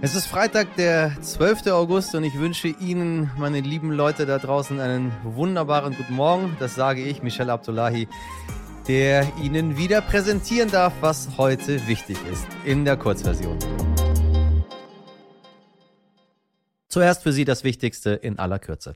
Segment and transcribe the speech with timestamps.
[0.00, 1.66] Es ist Freitag, der 12.
[1.72, 6.56] August und ich wünsche Ihnen, meine lieben Leute da draußen, einen wunderbaren guten Morgen.
[6.60, 8.06] Das sage ich, Michel Abdullahi,
[8.86, 13.58] der Ihnen wieder präsentieren darf, was heute wichtig ist in der Kurzversion.
[16.86, 18.94] Zuerst für Sie das Wichtigste in aller Kürze.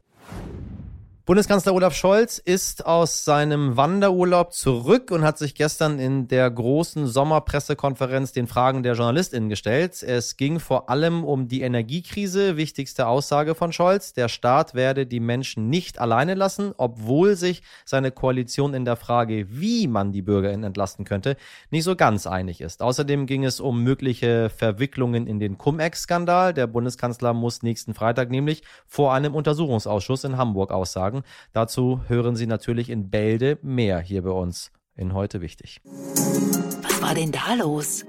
[1.24, 7.06] Bundeskanzler Olaf Scholz ist aus seinem Wanderurlaub zurück und hat sich gestern in der großen
[7.06, 10.02] Sommerpressekonferenz den Fragen der JournalistInnen gestellt.
[10.02, 12.56] Es ging vor allem um die Energiekrise.
[12.56, 14.14] Wichtigste Aussage von Scholz.
[14.14, 19.46] Der Staat werde die Menschen nicht alleine lassen, obwohl sich seine Koalition in der Frage,
[19.48, 21.36] wie man die BürgerInnen entlasten könnte,
[21.70, 22.82] nicht so ganz einig ist.
[22.82, 26.52] Außerdem ging es um mögliche Verwicklungen in den Cum-Ex-Skandal.
[26.52, 31.24] Der Bundeskanzler muss nächsten Freitag nämlich vor einem Untersuchungsausschuss in Hamburg aussagen sagen.
[31.52, 35.80] Dazu hören Sie natürlich in Bälde mehr hier bei uns in Heute Wichtig.
[35.84, 38.04] Was war denn da los?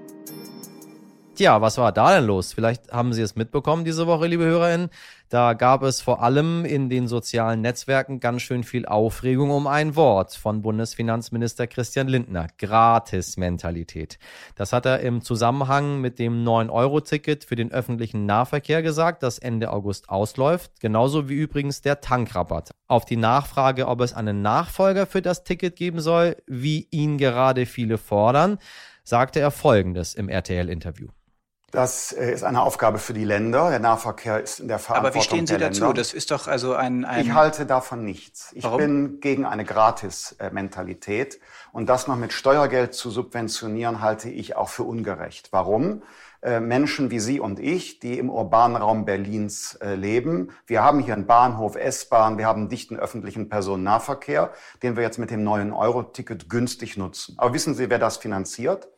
[1.36, 2.54] Tja, was war da denn los?
[2.54, 4.90] Vielleicht haben Sie es mitbekommen diese Woche, liebe HörerInnen.
[5.30, 9.96] Da gab es vor allem in den sozialen Netzwerken ganz schön viel Aufregung um ein
[9.96, 12.50] Wort von Bundesfinanzminister Christian Lindner.
[12.60, 14.20] Gratis-Mentalität.
[14.54, 19.72] Das hat er im Zusammenhang mit dem 9-Euro-Ticket für den öffentlichen Nahverkehr gesagt, das Ende
[19.72, 20.82] August ausläuft.
[20.82, 22.70] Genauso wie übrigens der Tankrabatt.
[22.88, 27.66] Auf die Nachfrage, ob es einen Nachfolger für das Ticket geben soll, wie ihn gerade
[27.66, 28.60] viele fordern,
[29.04, 31.08] sagte er Folgendes im RTL-Interview.
[31.74, 33.72] Das äh, ist eine Aufgabe für die Länder.
[33.72, 35.82] Der Nahverkehr ist in der Verantwortung Aber wie stehen Sie dazu?
[35.82, 35.96] Länder.
[35.96, 38.52] Das ist doch also ein, ein Ich halte davon nichts.
[38.54, 38.78] Ich Warum?
[38.78, 41.40] bin gegen eine Gratis-Mentalität.
[41.72, 45.48] Und das noch mit Steuergeld zu subventionieren, halte ich auch für ungerecht.
[45.50, 46.04] Warum?
[46.44, 50.52] Äh, Menschen wie Sie und ich, die im urbanen Raum Berlins äh, leben.
[50.68, 54.52] Wir haben hier einen Bahnhof, S-Bahn, wir haben einen dichten öffentlichen Personennahverkehr,
[54.84, 57.34] den wir jetzt mit dem neuen Euro-Ticket günstig nutzen.
[57.40, 58.90] Aber wissen Sie, wer das finanziert?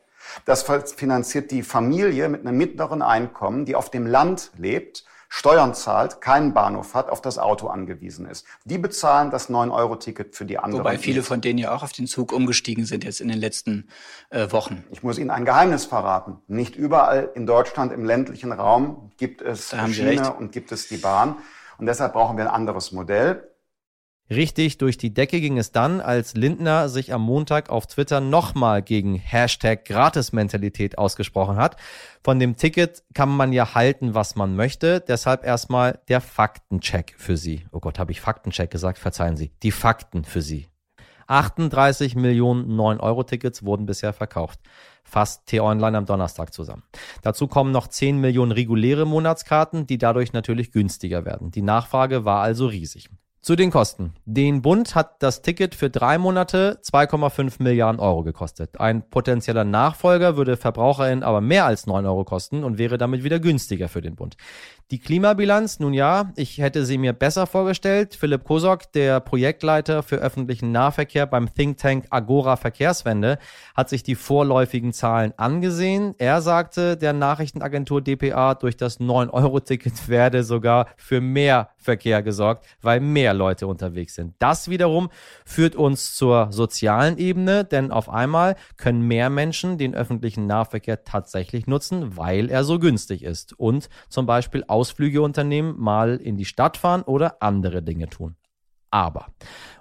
[0.44, 6.20] Das finanziert die Familie mit einem mittleren Einkommen, die auf dem Land lebt, Steuern zahlt,
[6.20, 8.46] keinen Bahnhof hat, auf das Auto angewiesen ist.
[8.64, 10.84] Die bezahlen das 9-Euro-Ticket für die anderen.
[10.84, 13.88] Wobei viele von denen ja auch auf den Zug umgestiegen sind jetzt in den letzten
[14.30, 14.84] äh, Wochen.
[14.90, 16.38] Ich muss Ihnen ein Geheimnis verraten.
[16.46, 21.36] Nicht überall in Deutschland im ländlichen Raum gibt es Schiene und gibt es die Bahn.
[21.78, 23.50] Und deshalb brauchen wir ein anderes Modell.
[24.28, 28.82] Richtig durch die Decke ging es dann, als Lindner sich am Montag auf Twitter nochmal
[28.82, 31.76] gegen Hashtag Gratismentalität ausgesprochen hat.
[32.24, 35.00] Von dem Ticket kann man ja halten, was man möchte.
[35.00, 37.66] Deshalb erstmal der Faktencheck für Sie.
[37.70, 38.98] Oh Gott, habe ich Faktencheck gesagt?
[38.98, 39.52] Verzeihen Sie.
[39.62, 40.66] Die Fakten für Sie.
[41.28, 44.60] 38 Millionen 9-Euro-Tickets wurden bisher verkauft.
[45.04, 46.82] Fasst T-Online am Donnerstag zusammen.
[47.22, 51.52] Dazu kommen noch 10 Millionen reguläre Monatskarten, die dadurch natürlich günstiger werden.
[51.52, 53.08] Die Nachfrage war also riesig.
[53.46, 54.12] Zu den Kosten.
[54.24, 58.80] Den Bund hat das Ticket für drei Monate 2,5 Milliarden Euro gekostet.
[58.80, 63.38] Ein potenzieller Nachfolger würde VerbraucherInnen aber mehr als 9 Euro kosten und wäre damit wieder
[63.38, 64.36] günstiger für den Bund.
[64.92, 68.14] Die Klimabilanz, nun ja, ich hätte sie mir besser vorgestellt.
[68.14, 73.38] Philipp Kosok, der Projektleiter für öffentlichen Nahverkehr beim Think Tank Agora Verkehrswende,
[73.74, 76.14] hat sich die vorläufigen Zahlen angesehen.
[76.18, 83.00] Er sagte der Nachrichtenagentur dpa, durch das 9-Euro-Ticket werde sogar für mehr Verkehr gesorgt, weil
[83.00, 84.34] mehr Leute unterwegs sind.
[84.38, 85.08] Das wiederum
[85.44, 91.66] führt uns zur sozialen Ebene, denn auf einmal können mehr Menschen den öffentlichen Nahverkehr tatsächlich
[91.66, 96.76] nutzen, weil er so günstig ist und zum Beispiel Ausflüge unternehmen, mal in die Stadt
[96.76, 98.36] fahren oder andere Dinge tun.
[98.90, 99.26] Aber,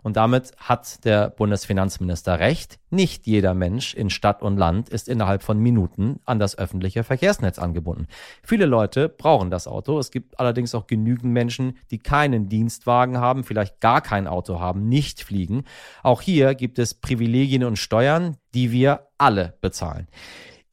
[0.02, 5.44] und damit hat der Bundesfinanzminister recht, nicht jeder Mensch in Stadt und Land ist innerhalb
[5.44, 8.08] von Minuten an das öffentliche Verkehrsnetz angebunden.
[8.42, 10.00] Viele Leute brauchen das Auto.
[10.00, 14.90] Es gibt allerdings auch genügend Menschen, die keinen Dienstwagen haben, vielleicht gar kein Auto haben,
[14.90, 15.66] nicht fliegen.
[16.02, 20.08] Auch hier gibt es Privilegien und Steuern, die wir alle bezahlen.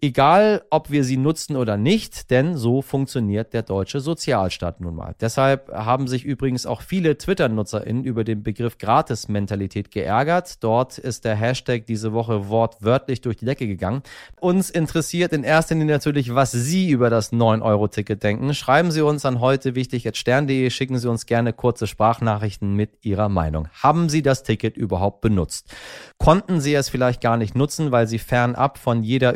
[0.04, 5.14] Egal, ob wir sie nutzen oder nicht, denn so funktioniert der deutsche Sozialstaat nun mal.
[5.20, 10.64] Deshalb haben sich übrigens auch viele Twitter-NutzerInnen über den Begriff Gratis-Mentalität geärgert.
[10.64, 14.02] Dort ist der Hashtag diese Woche wortwörtlich durch die Decke gegangen.
[14.40, 18.54] Uns interessiert in erster Linie natürlich, was Sie über das 9-Euro-Ticket denken.
[18.54, 23.28] Schreiben Sie uns an heute wichtig stern.de, schicken Sie uns gerne kurze Sprachnachrichten mit Ihrer
[23.28, 23.68] Meinung.
[23.80, 25.72] Haben Sie das Ticket überhaupt benutzt?
[26.18, 29.34] Konnten Sie es vielleicht gar nicht nutzen, weil Sie fernab von jeder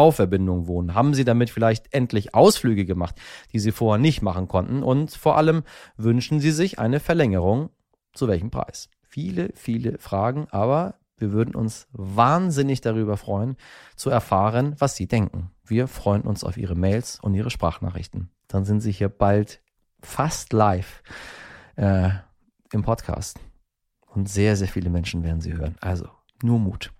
[0.00, 0.94] ÖPNV-Verbindung wohnen?
[0.94, 3.16] Haben Sie damit vielleicht endlich Ausflüge gemacht,
[3.52, 4.82] die Sie vorher nicht machen konnten?
[4.82, 5.62] Und vor allem
[5.96, 7.70] wünschen Sie sich eine Verlängerung?
[8.12, 8.88] Zu welchem Preis?
[9.02, 13.56] Viele, viele Fragen, aber wir würden uns wahnsinnig darüber freuen,
[13.94, 15.50] zu erfahren, was Sie denken.
[15.64, 18.30] Wir freuen uns auf Ihre Mails und Ihre Sprachnachrichten.
[18.48, 19.60] Dann sind Sie hier bald
[20.00, 21.02] fast live
[21.76, 22.10] äh,
[22.72, 23.38] im Podcast.
[24.06, 25.76] Und sehr, sehr viele Menschen werden Sie hören.
[25.80, 26.08] Also
[26.42, 26.90] nur Mut.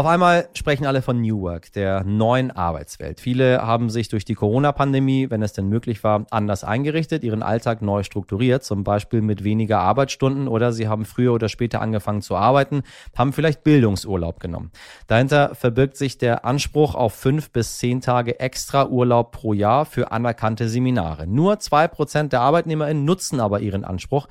[0.00, 3.20] Auf einmal sprechen alle von New Work, der neuen Arbeitswelt.
[3.20, 7.82] Viele haben sich durch die Corona-Pandemie, wenn es denn möglich war, anders eingerichtet, ihren Alltag
[7.82, 12.34] neu strukturiert, zum Beispiel mit weniger Arbeitsstunden oder sie haben früher oder später angefangen zu
[12.34, 12.82] arbeiten,
[13.14, 14.70] haben vielleicht Bildungsurlaub genommen.
[15.06, 20.12] Dahinter verbirgt sich der Anspruch auf fünf bis zehn Tage extra Urlaub pro Jahr für
[20.12, 21.26] anerkannte Seminare.
[21.26, 24.28] Nur zwei Prozent der ArbeitnehmerInnen nutzen aber ihren Anspruch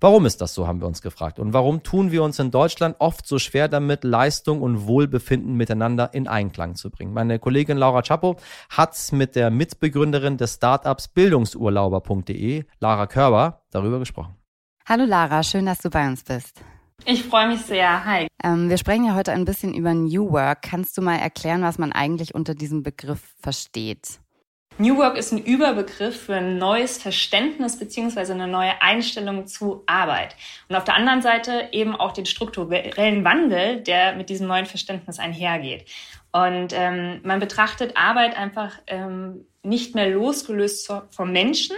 [0.00, 1.40] Warum ist das so, haben wir uns gefragt.
[1.40, 6.14] Und warum tun wir uns in Deutschland oft so schwer damit, Leistung und Wohlbefinden miteinander
[6.14, 7.12] in Einklang zu bringen?
[7.12, 8.36] Meine Kollegin Laura Chapo
[8.70, 14.36] hat mit der Mitbegründerin des Startups Bildungsurlauber.de, Lara Körber, darüber gesprochen.
[14.86, 16.62] Hallo Lara, schön, dass du bei uns bist.
[17.04, 18.04] Ich freue mich sehr.
[18.04, 18.28] Hi.
[18.44, 20.62] Ähm, wir sprechen ja heute ein bisschen über New Work.
[20.62, 24.20] Kannst du mal erklären, was man eigentlich unter diesem Begriff versteht?
[24.80, 30.36] New Work ist ein Überbegriff für ein neues Verständnis beziehungsweise eine neue Einstellung zu Arbeit.
[30.68, 35.18] Und auf der anderen Seite eben auch den strukturellen Wandel, der mit diesem neuen Verständnis
[35.18, 35.84] einhergeht.
[36.30, 41.74] Und ähm, man betrachtet Arbeit einfach ähm, nicht mehr losgelöst vom Menschen,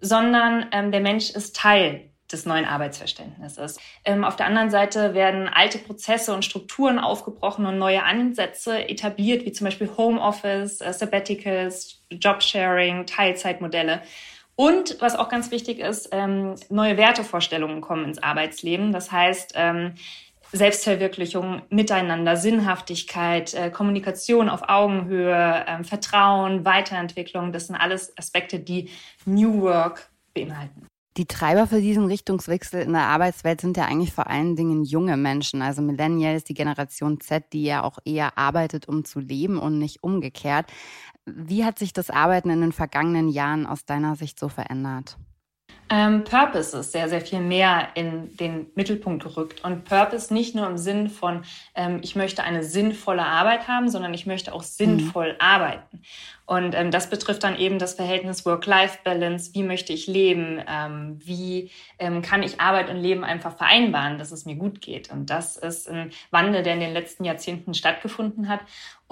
[0.00, 3.78] sondern ähm, der Mensch ist Teil des neuen Arbeitsverständnisses.
[4.04, 9.44] Ähm, auf der anderen Seite werden alte Prozesse und Strukturen aufgebrochen und neue Ansätze etabliert,
[9.44, 14.02] wie zum Beispiel Homeoffice, äh, Sabbaticals, Jobsharing, Teilzeitmodelle.
[14.56, 18.92] Und was auch ganz wichtig ist, ähm, neue Wertevorstellungen kommen ins Arbeitsleben.
[18.92, 19.94] Das heißt, ähm,
[20.52, 28.88] Selbstverwirklichung, Miteinander, Sinnhaftigkeit, äh, Kommunikation auf Augenhöhe, ähm, Vertrauen, Weiterentwicklung, das sind alles Aspekte, die
[29.24, 30.86] New Work beinhalten.
[31.16, 35.16] Die Treiber für diesen Richtungswechsel in der Arbeitswelt sind ja eigentlich vor allen Dingen junge
[35.16, 39.78] Menschen, also Millennials, die Generation Z, die ja auch eher arbeitet, um zu leben und
[39.78, 40.66] nicht umgekehrt.
[41.24, 45.16] Wie hat sich das Arbeiten in den vergangenen Jahren aus deiner Sicht so verändert?
[45.90, 49.64] Ähm, Purpose ist sehr, sehr viel mehr in den Mittelpunkt gerückt.
[49.64, 51.44] Und Purpose nicht nur im Sinn von,
[51.74, 55.40] ähm, ich möchte eine sinnvolle Arbeit haben, sondern ich möchte auch sinnvoll mhm.
[55.40, 56.02] arbeiten.
[56.46, 59.54] Und ähm, das betrifft dann eben das Verhältnis Work-Life-Balance.
[59.54, 60.62] Wie möchte ich leben?
[60.68, 65.10] Ähm, wie ähm, kann ich Arbeit und Leben einfach vereinbaren, dass es mir gut geht?
[65.10, 68.60] Und das ist ein Wandel, der in den letzten Jahrzehnten stattgefunden hat.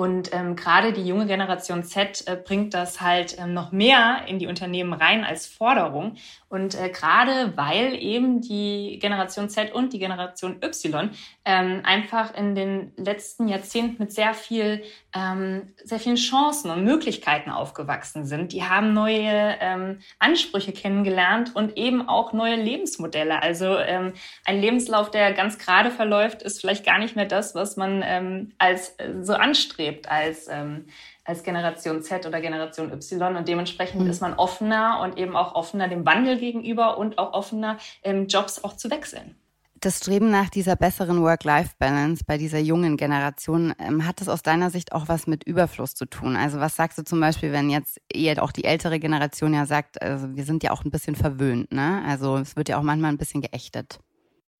[0.02, 4.40] Und ähm, gerade die junge Generation Z äh, bringt das halt ähm, noch mehr in
[4.40, 6.16] die Unternehmen rein als Forderung.
[6.48, 11.10] Und äh, gerade weil eben die Generation Z und die Generation Y
[11.44, 14.82] ähm, einfach in den letzten Jahrzehnten mit sehr viel,
[15.14, 18.52] ähm, sehr vielen Chancen und Möglichkeiten aufgewachsen sind.
[18.52, 23.40] Die haben neue ähm, Ansprüche kennengelernt und eben auch neue Lebensmodelle.
[23.40, 24.14] Also ähm,
[24.44, 28.52] ein Lebenslauf, der ganz gerade verläuft, ist vielleicht gar nicht mehr das, was man ähm,
[28.58, 30.86] als äh, so anstrebt als ähm,
[31.24, 34.10] als Generation Z oder Generation Y und dementsprechend mhm.
[34.10, 38.64] ist man offener und eben auch offener dem Wandel gegenüber und auch offener, ähm, Jobs
[38.64, 39.36] auch zu wechseln
[39.84, 44.70] das Streben nach dieser besseren Work-Life-Balance bei dieser jungen Generation, ähm, hat das aus deiner
[44.70, 46.36] Sicht auch was mit Überfluss zu tun?
[46.36, 50.00] Also was sagst du zum Beispiel, wenn jetzt eher auch die ältere Generation ja sagt,
[50.00, 52.02] also wir sind ja auch ein bisschen verwöhnt, ne?
[52.06, 53.98] Also es wird ja auch manchmal ein bisschen geächtet.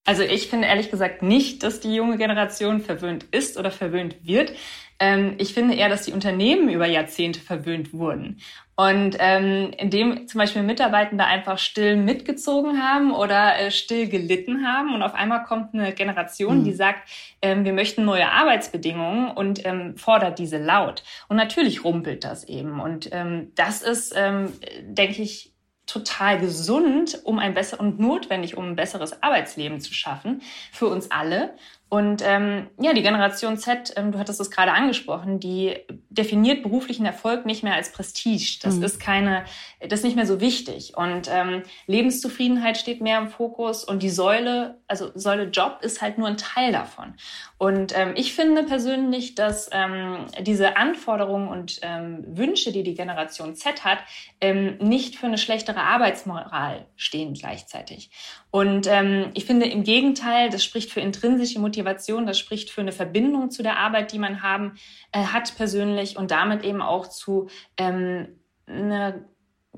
[0.05, 4.53] Also ich finde ehrlich gesagt nicht, dass die junge Generation verwöhnt ist oder verwöhnt wird.
[4.99, 8.41] Ähm, ich finde eher, dass die Unternehmen über Jahrzehnte verwöhnt wurden.
[8.75, 14.95] Und ähm, indem zum Beispiel Mitarbeitende einfach still mitgezogen haben oder äh, still gelitten haben
[14.95, 16.65] und auf einmal kommt eine Generation, mhm.
[16.65, 17.09] die sagt,
[17.43, 21.05] ähm, wir möchten neue Arbeitsbedingungen und ähm, fordert diese laut.
[21.29, 22.81] Und natürlich rumpelt das eben.
[22.81, 24.53] Und ähm, das ist, ähm,
[24.85, 25.52] denke ich,
[25.93, 31.11] total gesund, um ein besser und notwendig, um ein besseres Arbeitsleben zu schaffen für uns
[31.11, 31.55] alle.
[31.93, 35.77] Und ähm, ja, die Generation Z, ähm, du hattest es gerade angesprochen, die
[36.09, 38.61] definiert beruflichen Erfolg nicht mehr als Prestige.
[38.63, 38.83] Das mhm.
[38.83, 39.45] ist keine,
[39.79, 40.97] das ist nicht mehr so wichtig.
[40.97, 46.17] Und ähm, Lebenszufriedenheit steht mehr im Fokus und die Säule, also Säule Job ist halt
[46.17, 47.13] nur ein Teil davon.
[47.59, 53.55] Und ähm, ich finde persönlich, dass ähm, diese Anforderungen und ähm, Wünsche, die die Generation
[53.55, 53.99] Z hat,
[54.41, 58.11] ähm, nicht für eine schlechtere Arbeitsmoral stehen gleichzeitig.
[58.53, 62.93] Und ähm, ich finde im Gegenteil, das spricht für intrinsische Motivation, das spricht für eine
[62.93, 64.75] Verbindung zu der Arbeit, die man haben
[65.11, 68.29] äh, hat persönlich und damit eben auch zu ähm,
[68.67, 69.25] eine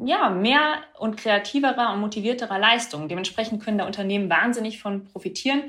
[0.05, 3.09] ja, mehr und kreativerer und motivierterer Leistung.
[3.09, 5.63] Dementsprechend können da Unternehmen wahnsinnig von profitieren.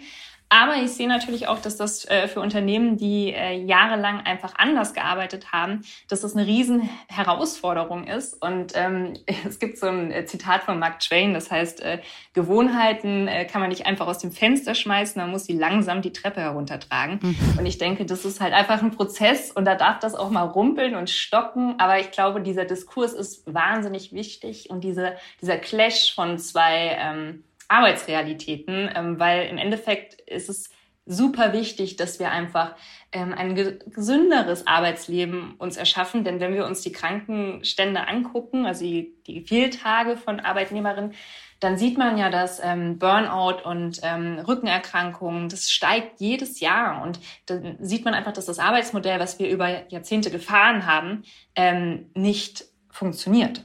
[0.49, 4.93] Aber ich sehe natürlich auch, dass das äh, für Unternehmen, die äh, jahrelang einfach anders
[4.93, 8.41] gearbeitet haben, dass das eine riesen Herausforderung ist.
[8.41, 9.13] Und ähm,
[9.47, 11.99] es gibt so ein äh, Zitat von Mark Twain, das heißt, äh,
[12.33, 16.41] Gewohnheiten kann man nicht einfach aus dem Fenster schmeißen, man muss sie langsam die Treppe
[16.41, 17.19] heruntertragen.
[17.21, 17.57] Mhm.
[17.57, 20.43] Und ich denke, das ist halt einfach ein Prozess und da darf das auch mal
[20.43, 21.75] rumpeln und stocken.
[21.79, 27.43] Aber ich glaube, dieser Diskurs ist wahnsinnig wichtig und diese, dieser Clash von zwei ähm,
[27.67, 30.69] Arbeitsrealitäten, ähm, weil im Endeffekt ist es
[31.05, 32.75] super wichtig, dass wir einfach
[33.11, 36.23] ähm, ein gesünderes Arbeitsleben uns erschaffen.
[36.23, 41.13] Denn wenn wir uns die Krankenstände angucken, also die, die Fehltage von Arbeitnehmerinnen,
[41.59, 47.01] dann sieht man ja, dass ähm, Burnout und ähm, Rückenerkrankungen, das steigt jedes Jahr.
[47.01, 51.23] Und dann sieht man einfach, dass das Arbeitsmodell, was wir über Jahrzehnte gefahren haben,
[51.55, 53.63] ähm, nicht funktioniert.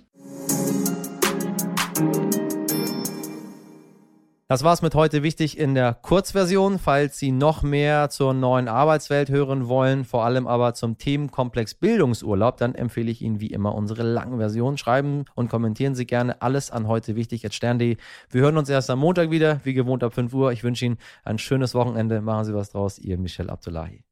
[4.50, 6.80] Das war's mit heute wichtig in der Kurzversion.
[6.80, 12.57] Falls Sie noch mehr zur neuen Arbeitswelt hören wollen, vor allem aber zum Themenkomplex Bildungsurlaub,
[12.57, 14.76] dann empfehle ich Ihnen wie immer unsere langen Version.
[14.76, 17.97] Schreiben und kommentieren Sie gerne alles an heute wichtig at stern.de.
[18.28, 20.50] Wir hören uns erst am Montag wieder, wie gewohnt ab 5 Uhr.
[20.50, 22.21] Ich wünsche Ihnen ein schönes Wochenende.
[22.21, 22.99] Machen Sie was draus.
[22.99, 24.02] Ihr Michel Abdullahi.